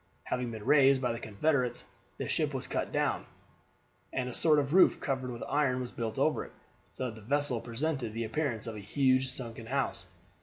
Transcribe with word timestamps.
Having 0.23 0.49
been 0.49 0.65
raised 0.65 0.99
by 0.99 1.11
the 1.11 1.19
Confederates, 1.19 1.85
the 2.17 2.27
ship 2.27 2.55
was 2.55 2.65
cut 2.65 2.91
down, 2.91 3.23
and 4.11 4.27
a 4.27 4.33
sort 4.33 4.57
of 4.57 4.73
roof 4.73 4.99
covered 4.99 5.29
with 5.29 5.43
iron 5.43 5.79
was 5.79 5.91
built 5.91 6.17
over 6.17 6.43
it, 6.43 6.53
so 6.95 7.11
that 7.11 7.15
the 7.21 7.27
vessel 7.27 7.61
presented 7.61 8.11
the 8.15 8.23
appearance 8.23 8.65
of 8.65 8.75
a 8.75 8.79
huge 8.79 9.27
sunken 9.29 9.67
house. 9.67 10.07